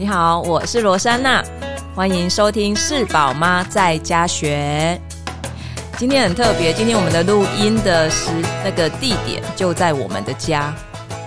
[0.00, 1.44] 你好，我是罗珊娜，
[1.94, 4.98] 欢迎收听是宝妈在家学。
[5.98, 8.30] 今天很特别，今天我们的录音的时
[8.64, 10.74] 那个地点就在我们的家，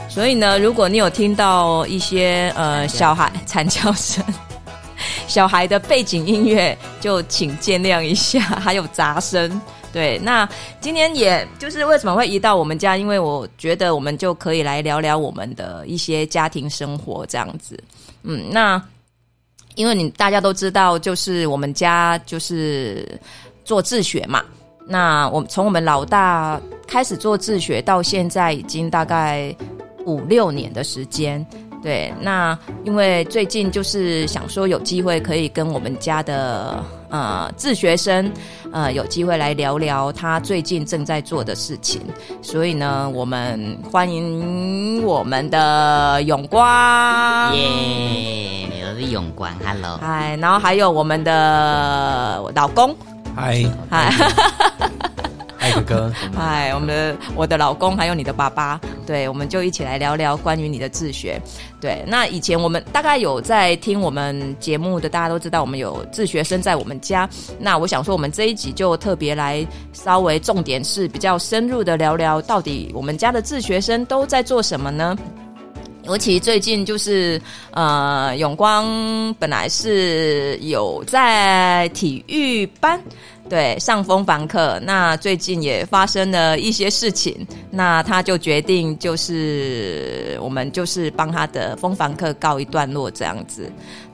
[0.09, 4.25] 所以呢，如果你有听到一些呃小孩惨叫声、
[5.27, 9.61] 小孩的背景音乐，就请见谅一下，还有杂声。
[9.91, 10.49] 对，那
[10.81, 12.97] 今天也就是为什么会移到我们家？
[12.97, 17.77] 因为我觉得我们就可以来聊聊我们的一些家庭生活这样子。
[18.23, 18.81] 嗯，那
[19.75, 23.07] 因为你大家都知道，就是我们家就是
[23.63, 24.43] 做自学嘛。
[24.85, 29.55] 那我从我们老大开始做自学到现在，已经大概
[30.05, 31.45] 五六年的时间。
[31.81, 36.81] 对，那因为最近就是想说有机会可以跟我们家的
[37.13, 38.31] 呃自学生
[38.71, 42.01] 呃有机会来聊聊他最近正在做的事情，
[42.41, 52.95] 所以呢，我们欢迎我们的永光，耶，yeah, 我是永光，Hello，嗨，然后还有我们的老公，
[53.35, 54.11] 嗨，嗨。
[55.73, 56.13] 嗨，哥哥！
[56.37, 61.41] 哎，我们的我的老公，还有你的爸爸，对，我们就一起来聊聊关于你的自学。
[61.81, 67.27] 对，那以前我们大概有在听我们节目的，大家都知道我们有自学生在我们家。
[67.59, 75.17] 那我想说，我们这一集就特别来稍微重点是比较深入的聊聊，到底我们家的自学生都在做什么呢？
[76.03, 83.01] 尤其最近就是呃，永光本来是有在体育班。
[83.49, 93.69] 对，上风帆课，那最近也发生了一些事情，那他就决定就是我们就是帮他的风帆课告一段落这样子。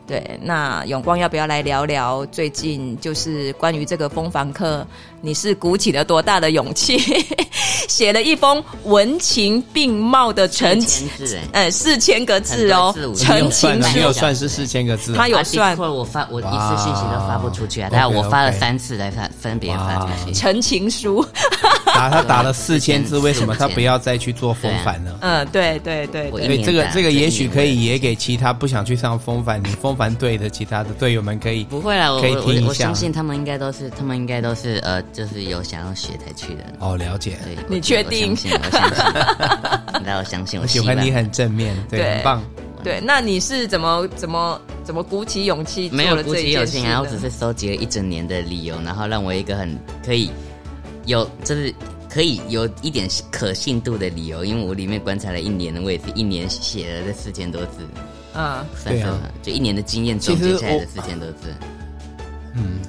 [0.09, 4.85] 对，那永光要不要来聊聊最近就是关于这个风房客？
[5.21, 6.97] 你是鼓起了多大的勇气，
[7.89, 11.09] 写了一封文情并茂的陈情，
[11.51, 13.93] 呃，四千个字哦，陈情书。
[13.93, 20.09] 没有算是四千个字，他有算，我发我一次信息都发不出去啊，但我发了三次来发，分别发。
[20.33, 21.23] 陈情书，
[21.85, 25.17] 打他打了四千字，为什么他不要再去做风帆呢？
[25.19, 35.03] 嗯，对对对，所以这个这个也许可以也给其他不想去上风帆，你风帆队的其他的队友们可以不会啦，我我我相信他们应该都是，他们应该都是呃。
[35.11, 37.37] 就是有想要学才去的哦，了解。
[37.43, 38.29] 对，你确定？
[38.31, 40.03] 我相信，我相信。
[40.05, 42.41] 那我相信，我喜欢你很正面， 对，很棒。
[42.83, 45.89] 对，那你是怎么怎么怎么鼓起勇气？
[45.89, 50.31] 没有鼓起勇气啊，我只是收集了一整年的理由，然后让我一个很可以
[51.05, 51.73] 有，就是
[52.09, 57.85] 可以有一点可信度的理由，因为我里面观察了一年，我也是一年写了这四千多字。
[58.39, 61.53] 嗯，对啊，就一年的经验总结下来的四千多字。
[62.55, 62.79] 嗯。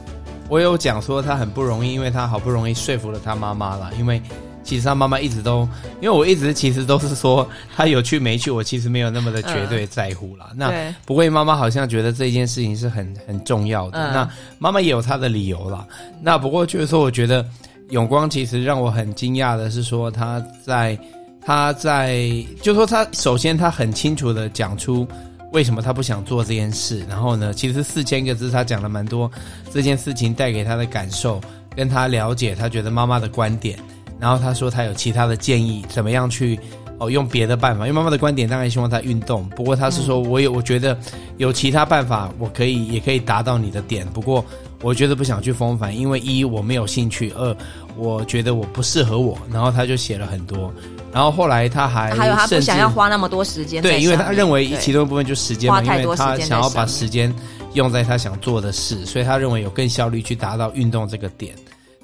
[0.49, 3.89] 我有讲说他很不容易，因为他好不容易说服了他妈妈了。
[3.97, 4.21] 因为
[4.65, 5.61] 其实他妈妈一直都，
[6.01, 10.49] 因为我一直其实都是说他有去没去，我其实没有那么的绝对在乎啦。
[10.51, 13.99] 嗯、那不过妈妈好像觉得这件事情是很很重要的。
[13.99, 14.29] 嗯、那
[14.59, 15.87] 妈妈也有她的理由啦。
[16.21, 17.47] 那不过就是说，我觉得
[17.91, 20.99] 永光其实让我很惊讶的是说他在
[21.41, 22.19] 他在，
[22.61, 25.07] 就是说他首先他很清楚的讲出。
[25.53, 27.05] 为什么他不想做这件事？
[27.09, 29.31] 然后呢，其实四千个字他讲了蛮多
[29.73, 31.41] 这件事情带给他的感受，
[31.75, 33.79] 跟他了解他觉得妈妈的观点。
[34.21, 36.59] 然后他说他有其他的建议，怎么样去
[36.99, 37.87] 哦用别的办法？
[37.87, 40.97] 因为妈妈的观点当然希望他运动，不过他是说我有我觉得
[41.39, 44.07] 有其他办法，我可以也可以达到你的点。
[44.09, 44.45] 不过
[44.83, 47.57] 我觉得不想去风帆，因为一我没有兴趣，二
[47.97, 49.39] 我觉得我不适合我。
[49.51, 50.73] 然后他就写了很多。
[51.13, 57.35] 然后后来他还还有他不想要花那么多时间，对，因为他认为其中一部分就是时间嘛，因为他想要把时间
[57.75, 61.55] 用在他想做的事，所以他认为有更效率去达到运动这个点。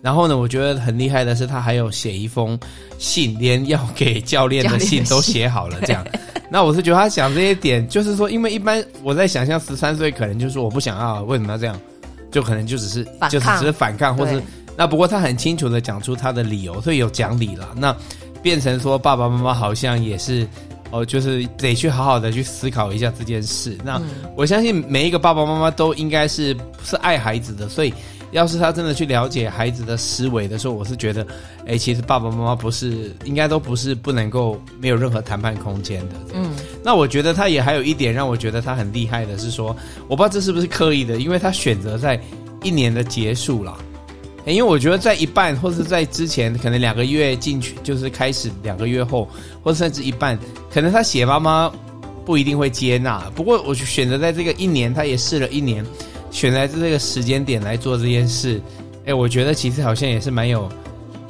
[0.03, 2.59] 然后呢，我觉得很厉害的是，他还有写一封
[2.99, 6.05] 信，连要给教练的信都写好了，这样。
[6.51, 11.81] 那我是觉得他讲这些点，就是说，因为一般我在想象十三岁可能就是说我不想要，为什么要这样？
[12.31, 14.43] 就可能就只是就只是反抗，或是
[14.77, 17.69] 那不过他很清楚的讲出他的理由，所以有讲理了。
[17.77, 17.97] 那。
[18.43, 20.47] 变成说爸爸妈妈好像也是
[20.91, 23.77] 哦，就是得去好好的去思考一下这件事。
[23.85, 24.01] 那
[24.37, 27.93] 我相信每一个爸爸妈妈都应该是是爱孩子的，所以
[28.31, 31.27] 要是他真的去了解孩子的思维的时候，我是觉得，
[31.67, 36.15] 哎，其实爸爸妈妈不是应该都不是不能够没有任何谈判空间的。
[36.35, 36.55] 嗯，
[36.85, 39.77] 那我觉得他也还有一点让我觉得他很厉害的是说，
[40.09, 42.21] 我不知道这是不是刻意的，因为他选择在
[42.63, 43.77] 一年的结束了。
[44.55, 49.29] 因为我觉得在一半，或是在之前，可能两个月进去，就是开始两个月后，
[49.63, 50.39] 或甚至一半，
[50.71, 51.73] 可能他写妈妈
[52.25, 53.31] 不一定会接纳。
[53.35, 55.85] 不过，我选择在这个一年，他也试了一年，
[56.31, 58.61] 选择在这个时间点来做这件事。
[59.05, 60.69] 哎，我觉得其实好像也是蛮有，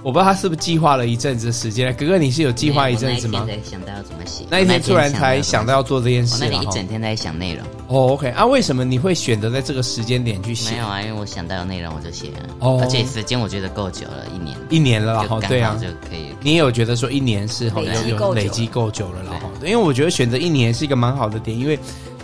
[0.06, 1.93] 我不知道他是不是计划了一阵子的时间。
[1.97, 3.44] 哥哥，你是有计划一阵子吗？
[3.44, 6.44] 那一天想到要怎么写，那一天突然才想到要做这件事。
[6.44, 7.67] 我那里一整天在想内容。
[7.88, 10.70] 哦，OK 啊，为什么你会选择在这个时间点去写？
[10.75, 12.47] 没有啊，因为我想到有内容我就写了。
[12.61, 16.26] 哦，而且时间我觉得够久了，一年，一年了，哈，对啊，就可以。
[16.41, 21.76] 你也有觉得说一年是好有有累积够久了，然后，因为我觉得选择一年是一个蛮好的点，因为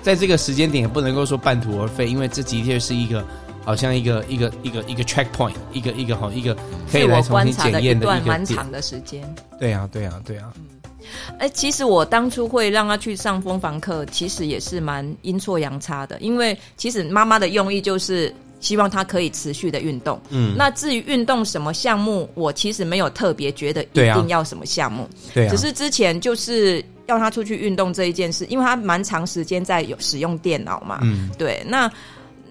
[0.02, 3.26] 在这个时间点也不能够说半途而废，因为这的确是一个。
[3.64, 6.56] 好像一个一个一个一个 checkpoint，一个一个好一个
[6.90, 9.22] 可以来重新检验的一段蛮长的时间。
[9.58, 10.52] 对啊，对啊，对啊。
[10.56, 10.66] 嗯，
[11.38, 20.20] 哎，其实我当初会让他去上蜂房课，其实也是蛮阴错阳差的，因为其实妈妈的用意就是希望他可以持续的运动。
[20.30, 25.08] 嗯，那至于运动什么项目，我其实没有特别觉得一定要什么项目。
[25.32, 30.98] 对啊，只是之前就是要他出去运动这一件事，因为他蛮长时间在有使用电脑嘛。
[31.02, 31.88] 嗯，对，那。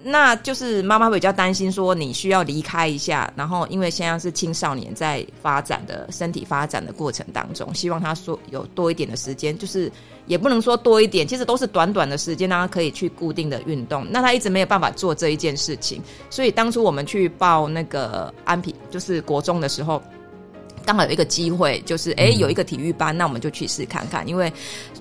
[0.04, 9.90] 那就是妈妈会比较担心，说你需要离开一下，然后因为现在是青少年在发展的身体发展的过程当中，希望他说有多一点的时间，就是
[10.26, 14.06] 也不能说多一点，其实都是短短的时间，让他可以去固定的运动。
[14.10, 20.02] 那他一直没有办法做这一件事情，所以当初我们去报那个安平，就是国中的时候，
[20.84, 24.52] 刚好有一个机会，就是哎有一个体育班，那我们就去试看看，因为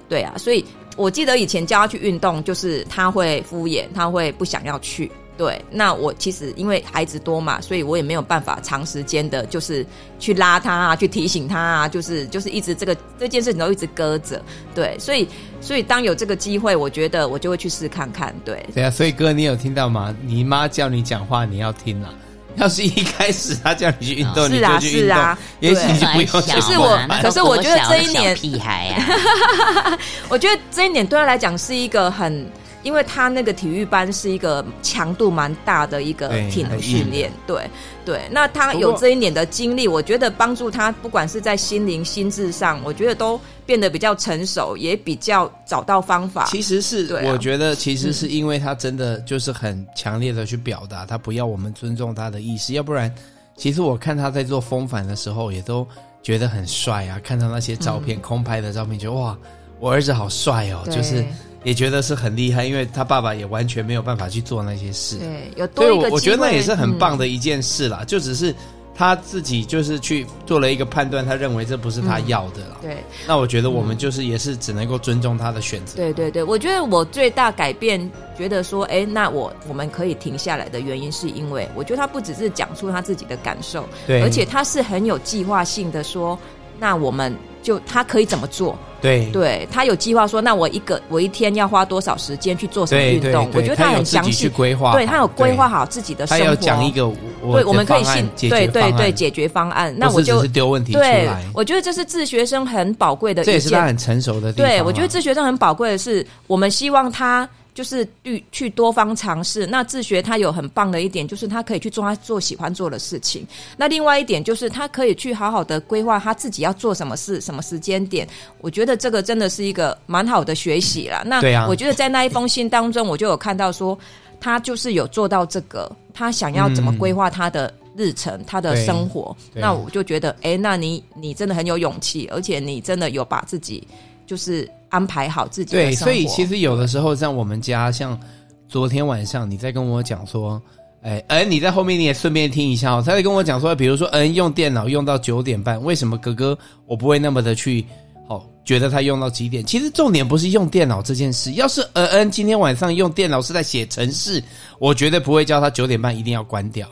[0.07, 0.63] 对啊，所以。
[0.97, 5.11] 我记得以前叫他去运动，就是他会敷衍，他会不想要去。
[5.37, 9.83] 对，那我其实因为孩子多嘛，所以我也没有办法长时间的，就是
[10.19, 14.39] 去拉他啊，去提醒他啊，就是就是一直这个这件事情都一直搁着。
[14.75, 15.27] 对，所以
[15.59, 18.35] 所以当有这个机会，我觉得我就会去试看看。
[18.45, 20.15] 对，对啊，所以哥，你有听到吗？
[20.23, 22.13] 你妈叫你讲话，你要听啊。
[22.55, 26.27] 要是一开始他叫你去运动，是啊是啊，也许就不用。
[26.27, 29.97] 可是我，可是我觉得这一年屁孩呀，
[30.29, 32.49] 我觉得这一年对他来讲是一个很。
[32.83, 37.69] 因为他那个体育班是一个强度蛮大的一个体能训练，对
[38.03, 38.21] 对。
[38.31, 46.45] 那他有这一年的经历，我觉得帮助他，不管是在心灵、心智上，我觉得都变得比较成熟，也比较找到方法。
[46.45, 53.13] 其实是，我觉得其实是因为他真的就是很强烈的去表达，他不要我们尊重他的意思，要不然，
[53.55, 55.87] 其实我看他在做风帆的时候，也都
[56.23, 57.19] 觉得很帅啊。
[57.23, 59.37] 看到那些照片，空拍的照片，觉得哇，
[59.79, 61.23] 我儿子好帅哦，就是。
[61.63, 65.17] 也觉得是很厉害，因为他爸爸也完全没有办法去做那些事。
[65.17, 66.09] 对，有多一个。
[66.09, 68.53] 我觉得那也是很棒的一件事啦，嗯、就只是
[68.95, 72.77] 他自己就是去做了一个判断，他认为这不是他要的了。
[72.81, 72.97] 嗯、对，
[73.27, 75.95] 那我觉得我们就是也是只能够尊重他的选择。
[75.95, 86.37] 对对对，我觉得我最大改变，觉得说，哎，那我我们可以停下来的原因，是因为我觉得他不只是讲出他自己的感受，对，而且他是很有计划性的说，
[86.79, 88.77] 那我们就他可以怎么做。
[89.01, 93.49] 对，对他有计划说，那我一个我一天要花多少时间去做什么运动？
[93.53, 96.43] 我觉得他很详细规划，对他有规划好自己的生活。
[96.43, 97.11] 他要讲一个，
[97.51, 99.91] 对，我们可以信，对对对，解决方案。
[99.97, 100.93] 那我就丢问题。
[100.93, 104.53] 对，我觉得这是自学生很宝贵的，这也是他很成熟的。
[104.53, 107.49] 对，我觉得自学生很宝贵的是，我们希望他。
[107.73, 109.65] 就是去去多方尝试。
[109.65, 113.45] 那自学他有很棒的一点，就是他可以去做他做喜欢做的事情。
[113.77, 118.27] 那另外一点就是他可以去好好的规划他自己要做什么事，什么时间点。
[118.59, 121.23] 我觉得这个真的是一个蛮好的学习啦。
[121.25, 123.97] 那我觉得在那一封信当中，我就有看到说，
[124.39, 129.35] 他就是有做到这个，他想要怎么规划他的日程，嗯、他的生活。
[129.53, 133.87] 那我就觉得，哎，那你你真的很有勇气，而且你真的有把自己
[134.25, 134.69] 就是。
[134.91, 136.05] 安排好自己的生活。
[136.05, 138.19] 对，所以其实有的时候，像我们家，像
[138.67, 140.61] 昨天晚上你在跟我讲说，
[141.01, 143.01] 哎，嗯，你在后面你也顺便听一下哦。
[143.05, 147.85] 他在跟我讲说，比如说，嗯，用电脑用到九点半，为什么哥哥我不会那么的去，
[148.27, 149.65] 哦，觉得他用到几点？
[149.65, 151.53] 其实重点不是用电脑这件事。
[151.53, 154.43] 要是嗯嗯今天晚上用电脑是在写程式，
[154.77, 156.85] 我绝对不会叫他九点半一定要关掉。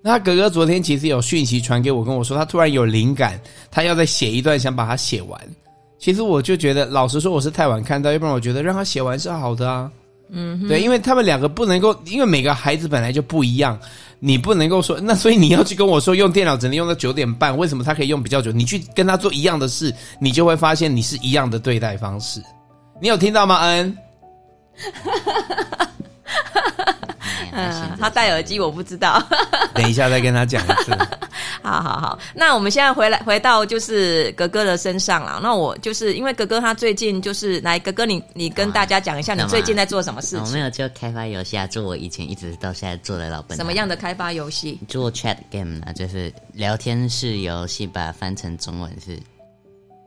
[0.00, 5.40] 那他哥哥昨天其实有讯息传给我，跟我说他突然有灵感，他要再写一段，想把它写完。
[6.02, 9.88] 其实我就觉得，老实说，我是太晚看到，要不然我觉得让他写完是好的啊。
[10.30, 13.78] 嗯，对，因为他们两个不能够，因为每个孩子本来就不一样，
[14.18, 18.50] 你不能够说，那所以你要去跟我说用电脑只能用到九点半，为什么他可以用比较久？
[18.50, 22.42] 你去跟他做一样的事，你就会发现你是一样的对待方式。
[23.00, 23.96] 你有听到吗，恩？
[27.52, 29.22] 嗯，他戴耳机，我不知道。
[29.72, 30.90] 等一下再跟他讲一次。
[31.62, 35.40] 好好好，那我们现在回来回到就是哥哥的身上了。
[35.42, 40.44] 那我就是因为哥哥他最近就是来，哥哥你你跟大家讲一下你最近在做什么事情？
[40.44, 43.56] 我没有就开发游戏啊，做我以前一直到现在做的老本。
[43.56, 44.78] 什么样的开发游戏？
[44.88, 49.12] 做 chat game 啊，就是聊天式游戏，把它翻成中文是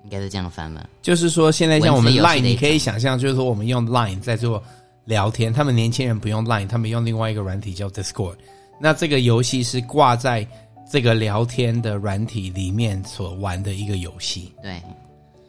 [0.03, 0.83] 应该是这样翻吗？
[1.01, 4.63] 就是说现在像我们 Line，你可以想象，就是说我们用 Line 在做。
[5.07, 8.38] 聊天，他们年轻人不用 Line，他们用另外一个软体叫 Discord。
[8.79, 10.43] 那这个游戏是挂在
[10.89, 14.53] 这个聊天的软体里面所玩的一个游戏。
[14.61, 14.81] 对，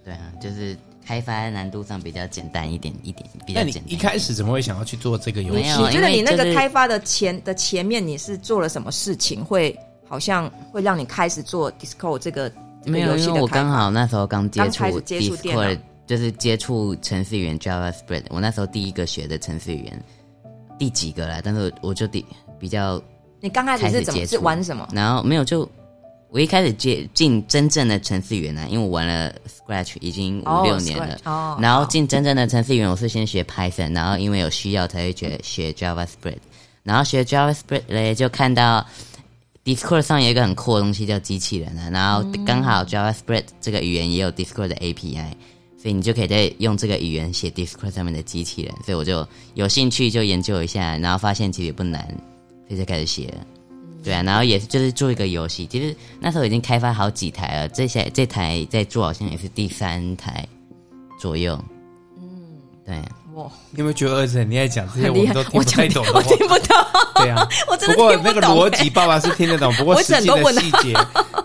[0.04, 3.82] 对啊，就是开发难度上比较简单一点，一点比较简单。
[3.84, 5.82] 那你一开始怎么会想要去做这个游戏？
[5.82, 9.78] 你觉得你那个开发的前的前面你是做了什么事情，会
[10.08, 12.50] 好像会让你开始做 Discord 这个？
[12.86, 18.24] 没有，因为我刚好那时候刚接触 Discord，就是接触程序员 JavaScript。
[18.30, 20.04] 我那时候第一个学的程序员，
[20.78, 21.42] 第几个了？
[21.42, 22.24] 但是我就第
[22.58, 23.02] 比较。
[23.40, 24.88] 你刚开始是怎么是玩什么？
[24.92, 25.68] 然后没有，就
[26.30, 31.18] 我一开始接进真正的程序员呢，因为我玩了 Scratch 已经五六年了。
[31.24, 31.58] 哦。
[31.60, 36.38] 然后进真正的程序员，我是先学 Python，然后因为有需要才会学学 JavaScript。
[36.82, 38.86] 然后学 JavaScript 嘞，就看到。
[39.66, 45.26] Discord 上有一个很酷的东西叫机器人啊，然后刚好 JavaScript 这个语言也有 Discord 的 API，
[45.76, 52.16] 所以你就可以在用这个语言写 Discord 上面的机器人，所以我就有兴趣就研究一下，然后发现其实也不难，
[52.68, 53.46] 所以就开始写了。
[54.04, 60.46] 对啊，然后也是就是做一个游戏，其实那时候已经开发好几台了，这些这台在做好像也是第三台
[61.18, 61.58] 左右。
[62.16, 63.02] 嗯，对。
[63.70, 66.20] 你有没有觉得儿子你在讲这些我们都 听不太懂的话？
[66.20, 66.76] 我听不懂。
[67.16, 69.70] 对啊， 我真的不过那个逻辑，爸爸是听得懂。
[69.76, 70.94] 不过实际的细节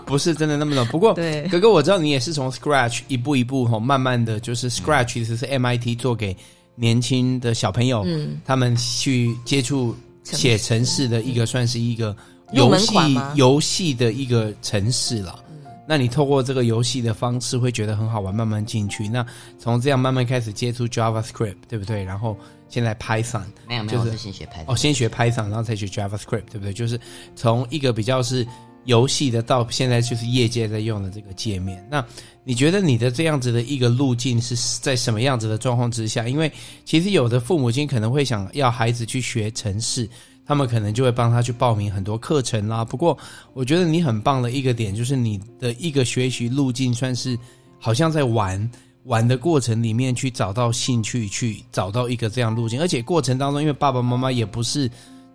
[0.06, 0.86] 不是真的那么懂。
[0.86, 6.34] 不过，对哥哥，我知道你也是从 Scratch 一步一步哈，慢慢的就是 Scratch 其实是 MIT 做给
[6.76, 12.16] 年轻的小朋友，嗯，他们去接触写城市的一个算是一个
[12.52, 12.94] 游戏
[13.34, 15.38] 游戏的一个城市了。
[15.84, 19.08] 那你透过这个游戏的方式会觉得很好玩，慢慢进去。
[19.08, 19.26] 那
[19.58, 22.04] 从这样慢慢开始接触 JavaScript，对不对？
[22.04, 22.38] 然后
[22.68, 26.72] 现在 Python，没有没有，就是先学 Python 哦，先学 Python，然后再学 JavaScript，对不对？
[26.72, 26.98] 就是
[27.34, 28.46] 从一个比较是
[28.84, 31.86] 游戏的，到现在就是业界在用的这个界面。
[31.90, 32.04] 那
[32.44, 36.28] 你觉得你的这样子的一个路径是在什么样子的状况之下？
[36.28, 36.50] 因为
[36.84, 40.08] 其实有的父母亲可能会想要孩子去学程式。
[40.44, 42.84] 他们可能就会帮他去报名很多课程啦。
[42.84, 43.16] 不过，
[43.54, 47.38] 我觉得你很棒的一个点就是你的一个学习路径，算是
[47.78, 48.70] 好像在玩
[49.04, 52.80] 玩的过程里面去找到兴趣，去找到一个这样路径。
[52.80, 54.90] 而且过程当中，因为爸爸妈妈也不是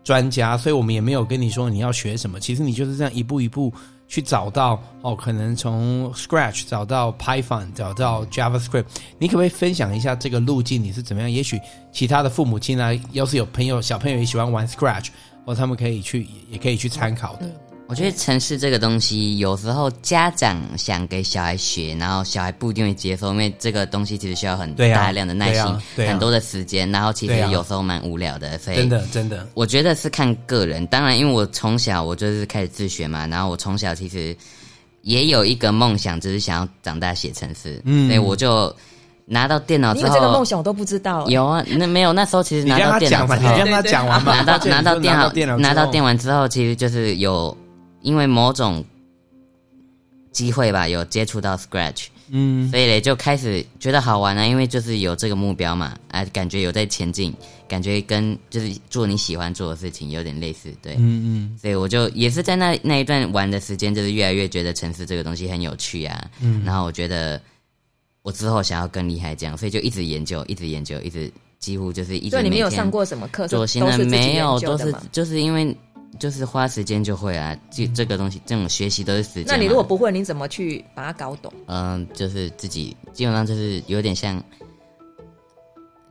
[0.07, 2.39] 专家，所以我们也没有跟你说你要学什么。
[2.39, 3.73] 其实你就是这样一步一步。
[4.09, 8.85] 去找到哦，可能从 Scratch 找到 Python，找到 JavaScript，
[9.19, 11.29] 你可不可以分享一下这个路径你是怎么样？
[11.29, 11.59] 也许
[11.91, 15.07] 其他的父母亲啊，要是有朋友小朋友也喜欢玩 Scratch，
[15.43, 17.51] 哦他们可以去，也可以去参考的。
[17.89, 28.49] 我觉得城市这个东西，有时候家长想给小孩学，然后小孩不一定会接受，因为这个东西其实需要很大量的耐心，啊啊啊、很多的时间，然后其实有时候蛮无聊的。
[28.49, 30.85] 啊、所以真的真的，我觉得是看个人。
[30.87, 34.35] 当然，因为我从小我就是开始自学嘛，然后我从小其实
[35.03, 37.81] 也有一个梦想，就是想要长大写城市。
[37.85, 38.75] 嗯，所以我就
[39.23, 41.25] 拿到电脑之后，这个梦想我都不知道。
[41.29, 45.15] 有啊，那没有那时候其实拿到电脑之后，你让他讲完嘛，拿到拿到电
[45.47, 47.55] 脑拿到电完之后，其实就是有。
[48.07, 48.81] 因为某种
[50.31, 57.33] 机会吧，有接触到 Scratch，嗯，所以嘞就开始觉得好玩啊，因为就是有这个目标嘛，啊，感觉有在前进，
[57.67, 67.41] 感觉跟就是做你喜欢做的事情有点类似，对，嗯嗯，所以我就也是在那那一段玩的时间，就是越来越觉得城市这个东西很有趣啊，嗯，然后我觉得
[68.21, 72.37] 我之后想要更厉害这样，所以就一直研究，一直研究，一直几乎就是一直。
[72.37, 73.57] 对，你没有上过什么课程？
[73.57, 75.75] 做新的没有，都是就是因为。
[76.19, 79.45] 就是花时间就会啊，这这个东西，这种学习都是时间。
[79.47, 81.51] 那你如果不会，你怎么去把它搞懂？
[81.67, 84.43] 嗯，就是自己基本上就是有点像，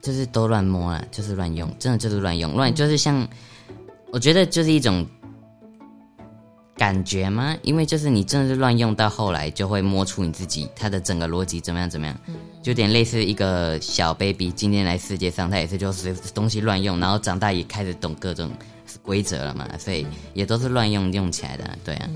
[0.01, 3.27] 就是都乱摸啊，就是乱用，真的就是乱用，乱就是像，
[4.13, 5.05] 我觉得就是一种
[6.77, 7.57] 感觉吗？
[7.63, 12.17] 因为就是你真的是乱用，到后来就会摸出你自己它的整个逻辑怎么样怎么样，
[12.63, 18.51] 就有点类似一个小 baby 今天来世界上，他也是就是东西乱用，然后长大也开始懂各种。
[19.03, 22.09] 规则了嘛，所以也都是乱用用起来的，对啊，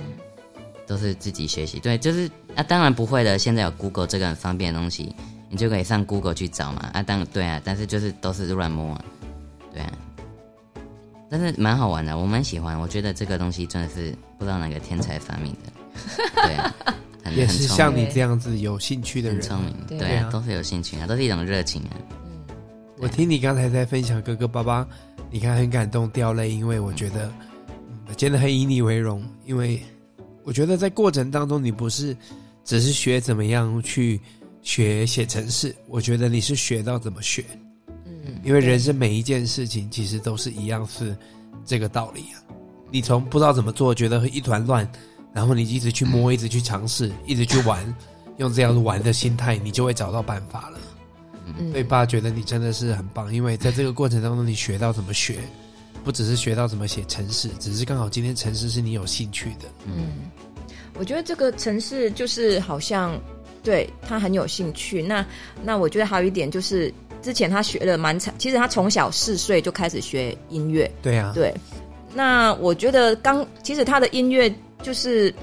[0.87, 3.39] 都是自己学习，对，就是啊，当然不会的。
[3.39, 5.15] 现在有 Google 这个很方便的东西，
[5.49, 8.99] 你就可以上 Google 去找嘛，啊，当然对啊，但是就是都是乱摸，
[9.73, 9.93] 对啊，
[11.31, 15.73] 但是蛮好玩的，我蛮喜欢，我觉得这个东西真的是不知道哪个天才发明的，
[16.43, 16.75] 对啊，
[17.23, 21.95] 很也是像你这样子有兴趣的人，很聪明，对啊，对啊，都是有兴趣啊，都是一种热情啊。
[22.99, 24.87] 我听你刚才在分享哥哥爸爸。
[25.31, 27.33] 你看很感动掉泪，因为我觉得
[28.17, 29.25] 真的很以你为荣。
[29.47, 29.81] 因为
[30.43, 32.17] 我觉得在过程当中，你不是
[32.65, 34.21] 只是学怎么样去
[34.63, 37.45] 学写程式，我觉得你是学到怎么学。
[38.05, 41.17] 嗯，因为人生每一件事情其实都是一样，是
[41.65, 42.43] 这个道理啊。
[42.91, 44.91] 你从不知道怎么做，觉得一团乱，
[45.33, 47.95] 然后你一直去摸，一直去尝试，一直去玩，
[48.39, 50.79] 用这样玩的心态，你就会找到办法了。
[51.71, 55.39] 所以爸觉得你真的是很棒，因为在这个过程当中，你学到怎么学，
[56.05, 59.69] 不只是学到怎么写城市，只是刚好今天城市是你有兴趣的。
[59.85, 60.31] 嗯，
[60.99, 63.19] 我觉得这个城市就是好像
[63.63, 65.03] 对他很有兴趣。
[65.03, 65.25] 那
[65.63, 66.93] 那我觉得还有一点就是，
[67.23, 70.91] 之前他学了蛮长，其实他从小四岁就开始学音乐。
[71.03, 71.55] 对啊，对。
[72.15, 74.53] 那我觉得刚其实他的音乐
[74.83, 75.35] 就是。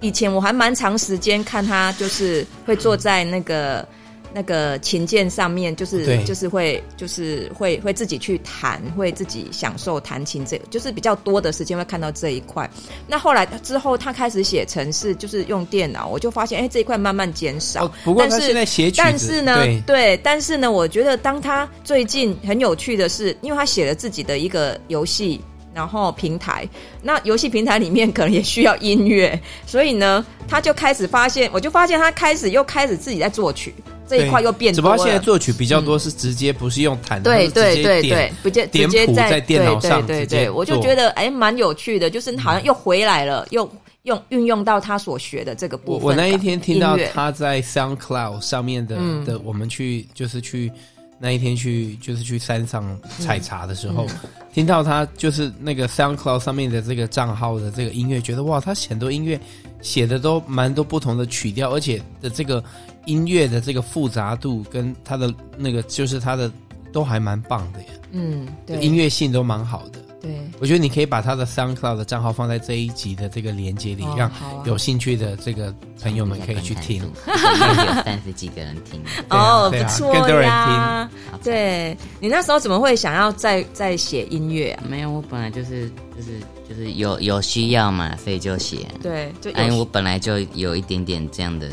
[0.00, 3.84] 以前我还蛮长时间看他，就是会坐在那个
[4.32, 12.68] 那个琴键上面，就是就是会就是会会自己去弹，会自己享受弹琴，这就是比较多的时间会看到这一块。
[13.06, 17.86] 那后来之后，他开始写程式，就是用电脑，我就发现，哎，这一块慢慢减少。
[17.86, 25.40] 哦，不过他现在写曲子，但是呢，对，对，但是呢，我觉得当他最近很有趣的是，因为他写了自己的一个游戏。
[25.74, 26.68] 然后平台，
[27.02, 33.72] 那游戏平台里面可能也需要音乐，所以呢，他就开始发现，我就发现他开始又开始自己在作曲
[34.08, 34.96] 这一块又变多了。
[34.96, 43.70] 只不过现在作曲比较多是直接不是用弹的，对对对对，直接直接在电脑上对对对，我就觉得哎蛮有趣的，就是好像又回来了，又
[44.02, 46.06] 用运用到他所学的这个部分。
[46.06, 50.72] 我那一天听到他在 SoundCloud 上面的的，我们去就是去。
[51.20, 59.36] 那一天去就是去山上采茶的时候，嗯嗯、听到他就是那个 SoundCloud 上面的这个账号的这个音乐，觉得哇，他很多音乐
[59.82, 62.62] 写的都蛮多不同的曲调，而且的这个
[63.06, 66.50] 音乐的这个复杂度跟它的那个就是它的
[66.92, 67.86] 都还蛮棒的耶。
[68.12, 70.00] 嗯，对，音乐性都蛮好的。
[70.20, 74.28] 对，我觉得你可以把他的 SoundCloud 的账号放在这一集的这个连接里，让
[74.64, 77.00] 有兴趣的这个朋友们可以去听。
[77.04, 77.08] 有
[78.02, 79.00] 三十几个人听，
[79.30, 81.08] 哦，不错，更多人听。
[81.44, 84.82] 对，你那时候怎么会想要再再写音乐啊？
[84.88, 88.88] 没有，我本来就是就是就是有有需要嘛，所以就写。
[89.00, 91.70] 对，就因为我本来就有一点点这样的，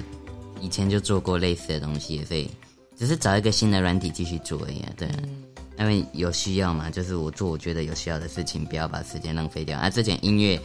[0.65, 2.49] 以前就做过类似的东西，所以
[2.97, 4.83] 只是找一个新的软体继续做而已。
[4.97, 5.07] 对。
[5.77, 9.77] 因为有需要嘛，就是我做我觉得有需要的事情，不要把时间浪费掉。
[9.77, 10.57] 啊，之前音乐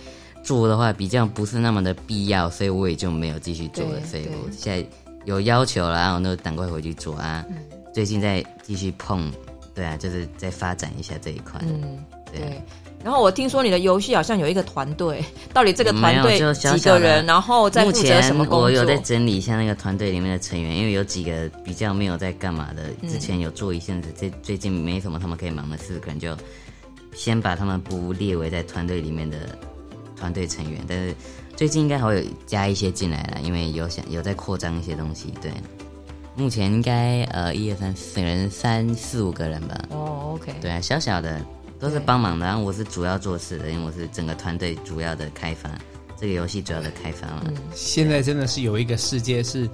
[0.45, 4.01] 做的话比较不是那么的必要，所以我也就没有继续做了。
[4.07, 4.89] 所以我现在
[5.25, 7.45] 有要求了，然后那赶快回去做啊。
[7.51, 7.57] 嗯、
[7.93, 9.29] 最近在继续碰，
[9.75, 11.61] 对啊，就是再发展一下这一块。
[11.65, 11.99] 嗯，
[12.33, 12.41] 对。
[12.41, 12.63] 对
[13.03, 17.25] 然后我听说你的游戏好像有一个团队， 到底这个团队几个人？
[17.25, 18.63] 然后在负责什么工作？
[18.65, 26.37] 我有在整理一下那个团队里面的成员，因为有几个比较没有在干嘛的，之前有做一阵子，最、嗯、最近没什么他们可以忙的事，可能就
[27.15, 29.39] 先把他们不列为在团队里面的
[30.15, 30.85] 团队成员。
[30.87, 31.15] 但是
[31.57, 35.33] 最近应该还会有加一些进来了，因为有想有在扩张一些东西。
[35.41, 35.51] 对，
[36.37, 39.81] 目前应该呃一二三四人三四五个人吧。
[39.89, 40.53] 哦，OK。
[40.61, 41.41] 对啊，小小的。
[41.81, 45.71] 都是帮忙的，然后我是主要做事的，因为我是整个团队主要的开发，
[46.17, 47.43] 这个游戏主要的开发嘛。
[47.47, 49.69] 嗯，现在真的是有一个世界是。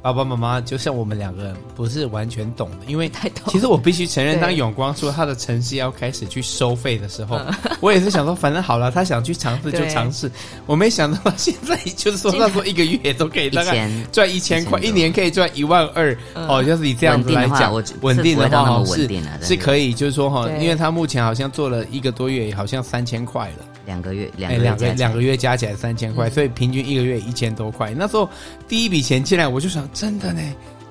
[0.00, 3.10] 爸爸妈妈就像我们两个人不是完全懂的，因为
[3.48, 7.40] 其实我必须承认，当永光说他的城市要开始去收费的时候，
[7.80, 10.30] 我也是想说，反正好了，他想去尝试就尝试。
[10.66, 19.08] 我没想到现在就是说，他说一个月都可以大概赚一千块，一年可以赚一万二哦，就是以这样子来讲，稳定的话是
[19.40, 23.66] 是可以，就是说哈，因为他目前好像做了一个多月，好像三千块了。
[23.84, 27.92] 两个月，两个两个两个月加起来三千块，所以平均一个月一千多块。
[27.96, 28.30] 那时候
[28.68, 30.40] 第一笔钱进来，我就想，真的呢，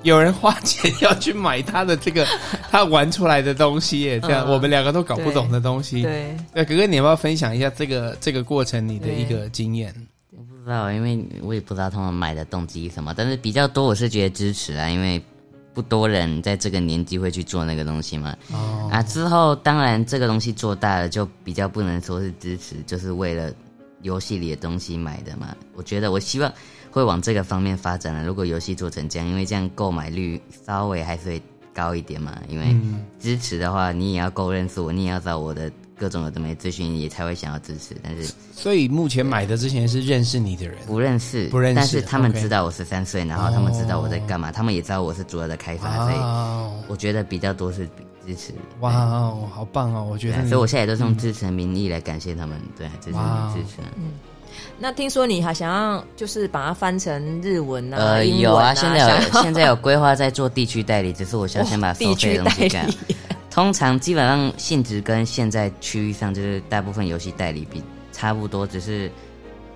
[0.02, 2.26] 有人花钱要去买他的这个
[2.70, 6.02] 他玩出来的东西耶，这样我们两个都搞不懂的东西。
[6.02, 9.94] 对，那哥哥，你要不要分享一下这个这个过程你的一个经验？
[10.36, 15.22] 我不知道，因为我也不知道他们买的动机什么，但是比较多我是觉得支持啊，因为。
[15.74, 18.36] 不多人在这个年纪会去做那个东西嘛？
[18.52, 23.50] 哦啊，之后当然这个东西做大了，就比较不能说是支持，就是为了
[24.02, 25.56] 游戏里的东西买的嘛。
[25.74, 26.52] 我觉得我希望
[26.92, 28.24] 会往这个方面发展了。
[28.24, 31.42] 如果游戏做成这样，因为这样购买率稍微还是会
[31.74, 32.38] 高一点嘛。
[32.48, 32.76] 因为
[33.18, 35.68] 支持的话，你也要够认识我，你也要找我的。
[35.94, 46.14] 各种的没资讯也才会想要支持，但是所以目前买的之前是认识你的人，不认识，不认识，但是他们知道我十三岁，然后他们知道我在干嘛，他们也知道我是主要的开发，所以
[46.88, 47.86] 我觉得比较多是
[48.26, 48.52] 支持。
[48.80, 50.04] 哇，好棒哦！
[50.10, 53.18] 我觉得，所以我现在也都是用支持的名义来感谢他们，对，支持
[53.54, 53.82] 支持。
[53.96, 54.10] 嗯，
[54.78, 57.96] 那听说你还想要就是把它翻成日文啊？
[57.98, 62.88] 呃，有啊，现在有现在有规划在做地区代理，只是我想先把收费的东西干。
[63.50, 69.10] 通常基本上性质跟现在区域上就是大部分游戏代理比差不多，只是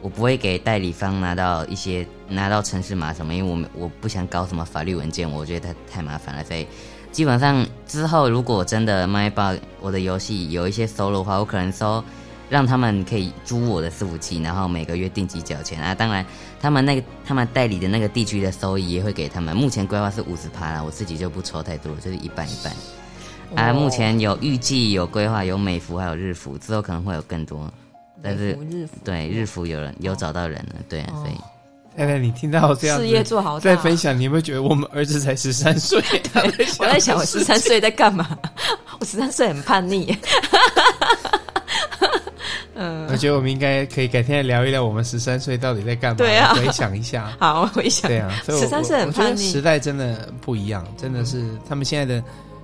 [0.01, 6.43] 我不会给代理方拿到一些拿到城市码什么，因为我我不想搞什么法律文件，我觉得太太麻烦了。
[6.45, 6.67] 所以
[7.12, 12.03] 基本上之后如果真的卖爆我的游戏有一些收入的话，我可能说
[12.48, 15.94] 让他们可以租我的伺服器，然后每个月定期缴钱啊。
[15.94, 16.24] 当然
[16.61, 19.56] 他们那个他们代理的那个地区的收益也会给他们。
[19.56, 22.72] 目前规划是五十趴啦，我自己就不抽太多，就是一半一半。
[23.54, 27.72] 啊，目前有预计、有规划、有美服，还有日服，之后可能会有更多。
[28.22, 31.37] 但是日服对日服有人有找到人了，对啊，所以
[31.96, 36.02] 太太，你听到这样事业做好 在分享，你有没有觉得我们儿子才十三岁？
[36.78, 38.37] 我在想，我十三岁在干嘛？
[38.98, 40.16] 我十三岁很叛逆。
[42.77, 46.19] 嗯，我觉得我们应该可以改天来聊一聊我们十三岁到底在干嘛。
[46.19, 47.33] 对啊，回想一下。
[47.41, 48.09] 好，回想。
[48.09, 49.41] 对啊，十三岁很叛逆。
[49.41, 52.23] 时代真的不一样，真的是他们现在的。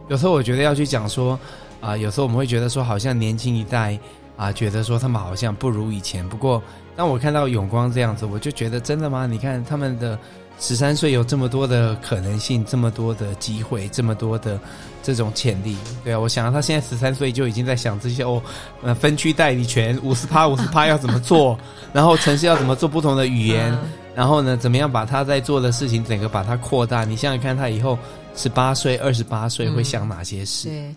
[0.08, 1.32] 有时候我觉得要去讲说
[1.80, 3.94] 啊、呃，有时候我们会觉得说，好像年轻一代
[4.36, 6.28] 啊、呃，觉得说他们好像不如以前。
[6.28, 6.62] 不过
[6.94, 9.26] 当我看到永光这样子，我就觉得真的吗？
[9.26, 10.18] 你看他们的
[10.58, 14.58] 十三岁有这么多的可能性，这么多的机会，这么多的。
[15.04, 18.40] 这种潜力，对啊，我想他现在十三岁就已经在想这些哦，
[18.84, 21.58] 呃，分区代理权五十趴五十趴 要怎么做，
[21.92, 23.76] 然后城市要怎么做不同的语言，
[24.14, 27.04] 然后呢，怎么样把他在做的事情整个把它扩大？
[27.04, 27.98] 你想想看，他以后
[28.36, 30.68] 十八岁、二十八岁会想哪些事？
[30.68, 30.94] 对，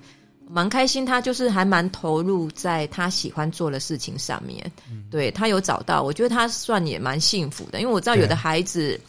[0.47, 4.71] 蛮开心，他就是还蛮投入在他喜欢做的事情上面。
[5.09, 9.01] 对，他有找到，我觉得他算也蛮幸福的，因为我知道有的孩子，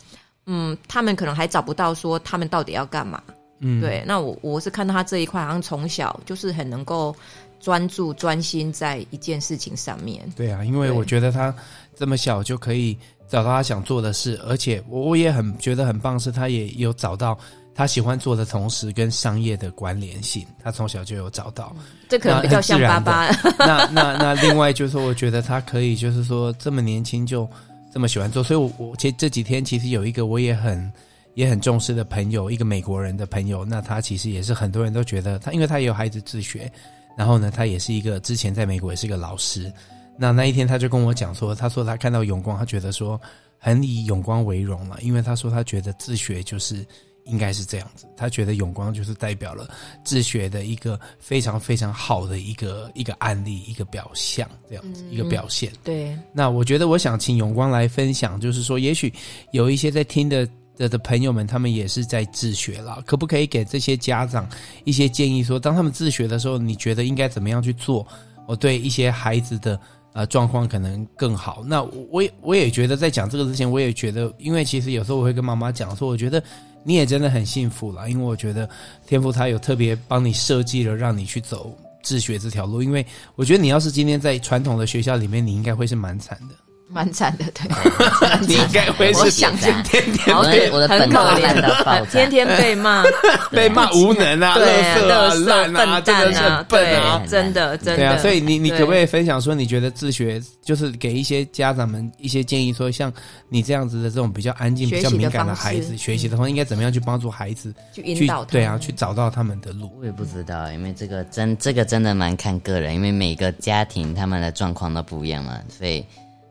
[0.47, 3.23] 嗯，他们可能还找不到说他们到底要干嘛。
[3.59, 7.15] 嗯，对，那我我是看到他这一块，好像从小就是很能够
[7.59, 10.23] 专注专心在一件事情上面。
[10.37, 11.55] 对啊，因为我觉得他
[11.95, 12.97] 这么小就可以
[13.29, 17.39] 找到他想做的事，而且我我也很觉得很棒，是他也有找到
[17.75, 21.75] 他喜欢做的同时跟商业的关联性，他从小就有找到。
[21.79, 23.27] 嗯，这可能比较像爸爸。
[23.59, 27.49] 那那那另外就是说，我觉得他可以就是说这么年轻就
[27.97, 30.93] 那么喜欢做，所以我我其实这几天其实有一个我也很。
[31.37, 36.73] 也很重视的朋友，一个美国人的朋友，那他其实也是很多人都觉得他，因为他也有孩子自学，
[37.15, 39.71] 然后呢，他也是一个之前在美国也是一个老师。
[40.17, 43.21] 那那一天他就跟我讲说，他说他看到永光，他觉得说
[43.59, 46.83] 很以永光为荣了，因为他说他觉得自学就是
[47.27, 49.69] 应该是这样子，他觉得永光就是代表了
[50.05, 55.71] 自学的一个非常非常好的一个一个案例，一个表象这样子，一个表现。
[55.73, 56.19] 嗯，对。
[56.33, 59.13] 那我觉得我想请永光来分享，就是说也许
[59.51, 60.49] 有一些在听的。
[60.79, 64.47] 的的朋友们，他们也是在自学了，可不可以给这些家长
[64.85, 68.07] 一些建议说，说当他们自学的时候，你觉得应该怎么样去做？
[68.47, 69.81] 我对一些孩子的
[70.17, 71.63] 啊状况可能更好。
[71.67, 76.43] 那我也我也觉得，在讲这个之前，我也觉得，因为其实有时候我会跟妈妈讲说，我觉得
[76.83, 78.67] 你也真的很幸福了，因为我觉得
[79.07, 82.83] 天赋他有特别帮你设计了，让你去走自学这条路。
[82.83, 86.55] 因为我觉得你要是今天在传统的学校里面，你应该会是蛮惨的。
[86.89, 90.03] 蛮惨的，对，你应该会是想天天
[90.51, 93.03] 被我的很可怜的，天天被骂，
[93.51, 97.97] 被骂无能啊，对，乐色烂啊，真的是笨啊，真的，真的。
[97.97, 103.13] 对啊，所以你你可不可以分享说，你觉得自学就是给一些家长们一些建议，说像
[103.49, 108.53] 你这样子的这种比较安静、比较敏感的孩子，学习的话应该怎么样去帮助孩子去引导他？
[108.53, 109.91] 对啊，去找到他们的路。
[109.99, 116.05] 我也不知道，因为这个真这个真的蛮看个人，因为每个家庭他们的状况都不一样嘛，所以。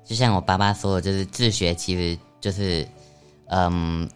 [0.06, 2.88] 就像我爸爸说的，就是自学其实就是，
[3.48, 4.08] 嗯，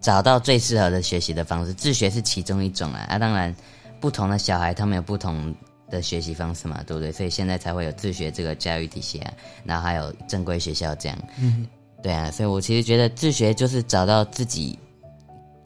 [0.00, 1.74] 找到最适合的学习的方式。
[1.74, 3.52] 自学是其中一种啊，啊，当然，
[4.00, 5.52] 不同的小孩他们有不同
[5.90, 7.10] 的学习方式嘛，对不对？
[7.10, 9.32] 所以现在才会有自学这个教育体系啊，
[9.64, 11.18] 然后还有正规学校这样。
[11.40, 11.66] 嗯，
[12.00, 14.78] 对啊，所以我其实觉得自学就是找到自己，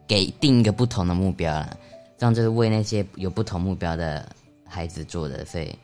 [0.07, 1.77] 给定一个不同的目标啦，
[2.17, 4.27] 这样就是为那些有不同目标的
[4.65, 5.45] 孩子做的。
[5.45, 5.77] 所以，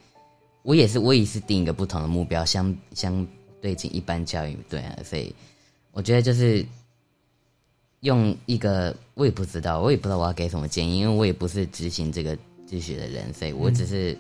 [0.64, 3.28] 我也是，我也是定一个不同的目标，相相。
[3.66, 5.34] 对进一般教育，对啊，所以
[5.92, 6.64] 我觉得就是
[8.02, 14.16] 用一个，我也不知道，我也不知道我要给什么建议，因为我也不是执行这个自学的人，所以我只是，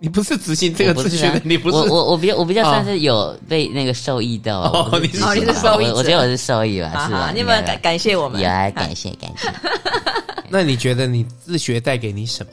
[0.00, 5.34] 你不是执行这个自学的，啊、你不是我我我比较我比较算是有被那个受益到，哦，哦，你是受
[5.82, 7.30] 益者，我觉得我是受益吧，是吧？
[7.36, 9.52] 你们感感谢我们，也来感谢感谢。
[10.48, 12.52] 那你觉得你自学带给你什么？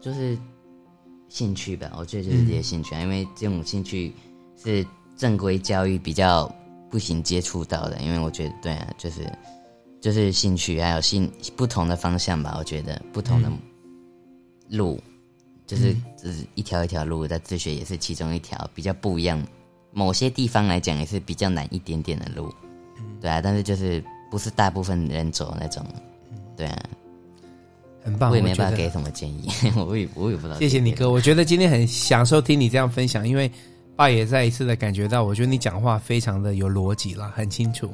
[0.00, 0.38] 就是
[1.28, 4.12] 兴趣吧，我觉得就是这些兴趣啊，嗯、因为这种兴趣
[4.62, 4.86] 是。
[5.16, 6.52] 正规教育比较
[6.90, 9.20] 不行接触到的，因为我觉得对啊，就是
[10.00, 12.54] 就是兴趣还有兴不同的方向吧。
[12.58, 13.50] 我觉得不同的
[14.70, 15.12] 路，嗯、
[15.66, 19.40] 就是就是一条一条路，在自学也是其中一条比较不一样。
[19.92, 22.52] 某些地方来讲也是比较难一点点的路，
[22.98, 23.40] 嗯、对啊。
[23.40, 25.86] 但是就是不是大部分人走那种，
[26.56, 26.82] 对啊，
[28.04, 28.30] 很棒。
[28.30, 29.48] 我也没办法给什么建议，
[29.86, 30.58] 我也我也不知道。
[30.58, 33.50] 谢谢你哥，我觉得今天很享受听你这样分享，因为。
[33.96, 37.92] 爸也再一次的感觉到，我觉得你讲话非常的有逻辑了，很清楚，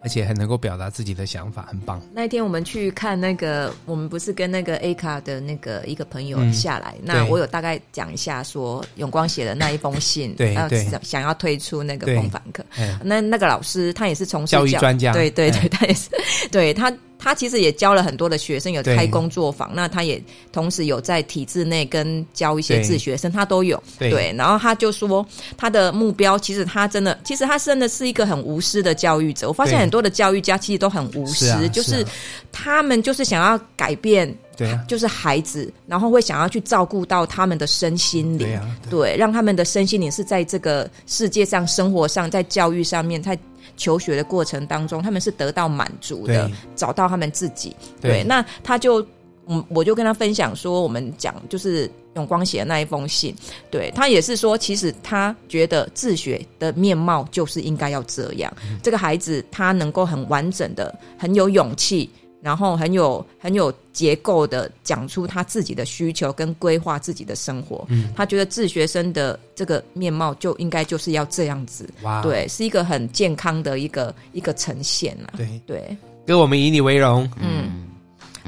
[0.00, 2.00] 而且很能够表达自己的想法，很棒。
[2.12, 12.64] 那一天我们去看那个，我们不是跟那个 A 卡的那个一个朋友下来，嗯、那我有大概讲一下说永光写的那一封信，对，对，想要推出那个风帆课。
[13.04, 16.08] 那那个老师他也是从教育专家，对对对，他也是
[16.50, 16.92] 对他。
[17.22, 23.80] 他其实也教了很多的学生，有开工作坊，那他也同时有在体制内跟教一些自学生，他都有。
[23.98, 25.24] 对，对，然后他就说
[25.56, 29.46] 他的目标，其实他真的，其实他真的是一个很无私的教育者。
[29.46, 32.04] 我发现很多的教育家其实都很无私，是啊，就是
[32.50, 34.34] 他们就是想要改变。
[34.54, 43.36] 对啊，就是孩子，然后会想要去照顾到他们的身心灵，对啊，对，对，让他们的身心灵是在这个世界上、生活上、在教育上面、在
[43.76, 47.74] 求学的过程当中，他们是得到满足的，找到他们自己。
[48.00, 49.06] 对，对，那他就，
[49.44, 53.34] 我，我就跟他分享说，我们讲就是永光写的那一封信，
[53.70, 62.10] 对，他也是说，其实他觉得自学的面貌就是应该要这样，嗯，这个孩子他能够很完整的、很有勇气。
[62.42, 75.48] 然后很有很有结构的讲出他自己的需求跟规划自己的生活，嗯，他觉得自学生的这个面貌就应该就是要这样子，哇，对，是一个很健康的一个一个呈现啊，对。
[75.66, 77.86] 对，哥，我们以你为荣，嗯，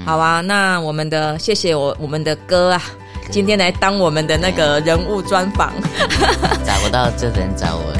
[0.04, 2.82] 好啊，那我们的谢谢我我们的哥啊。
[3.30, 5.72] 今天来当我们的那个人物专访，
[6.64, 7.92] 找不到这人找我，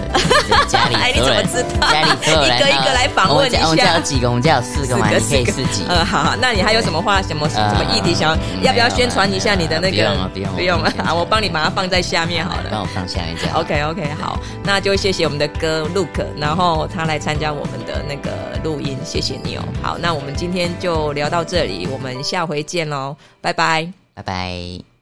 [0.68, 1.90] 家里 哎你怎么知道？
[1.90, 3.62] 家里所有人一个一个来访问一下。
[3.64, 4.28] 我们家有几个？
[4.28, 5.08] 我们家有四个嘛？
[5.08, 5.84] 你可以四级。
[5.88, 7.20] 嗯，好好，那你还有什么话？
[7.22, 8.30] 什么什么议题想
[8.62, 8.66] 要？
[8.66, 9.96] 要不要宣传一下你的那个？
[9.96, 10.92] 不用了，不用了，不用了。
[11.04, 12.64] 好，我帮你把它放在下面好了。
[12.70, 13.56] 帮我放下面这样。
[13.56, 19.62] OK OK，好，那就谢谢我们的哥 Look，然后他来参加我们的那个录音，谢谢你哦。
[19.82, 24.93] 好，那我们今天就聊到这里，我们下回见喽，拜拜，拜拜。